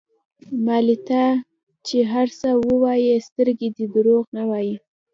[0.65, 1.23] مالې ته
[1.87, 4.75] چې هر څه ووايې سترګې دې دروغ نه وايي.